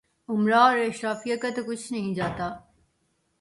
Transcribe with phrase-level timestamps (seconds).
[0.29, 2.49] امرا اور اشرافیہ کا تو کچھ نہیں جاتا۔